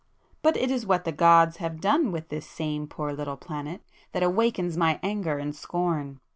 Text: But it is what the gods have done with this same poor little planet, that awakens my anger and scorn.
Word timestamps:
But 0.41 0.57
it 0.57 0.71
is 0.71 0.83
what 0.87 1.03
the 1.05 1.11
gods 1.11 1.57
have 1.57 1.79
done 1.79 2.11
with 2.11 2.29
this 2.29 2.47
same 2.49 2.87
poor 2.87 3.13
little 3.13 3.37
planet, 3.37 3.83
that 4.13 4.23
awakens 4.23 4.75
my 4.75 4.99
anger 5.03 5.37
and 5.37 5.55
scorn. 5.55 6.19